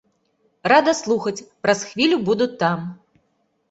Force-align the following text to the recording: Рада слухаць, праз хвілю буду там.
Рада 0.73 0.95
слухаць, 1.01 1.35
праз 1.67 1.87
хвілю 1.93 2.17
буду 2.31 2.53
там. 2.67 2.93